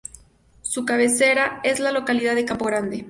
[0.63, 2.99] Su cabecera es la localidad de Campo Grande.